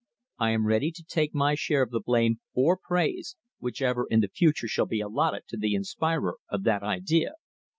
[0.39, 4.29] I am ready to take my share of the blame or praise, whichever in the
[4.29, 7.33] future shall be allotted to the inspirer of that idea.